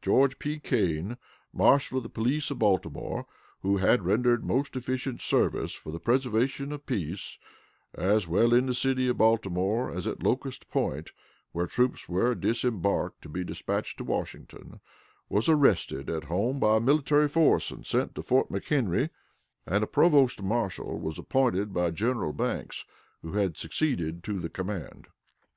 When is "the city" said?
8.66-9.08